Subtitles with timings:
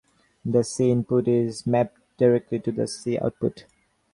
[0.43, 3.65] The "C" input is mapped directly to the "C" output.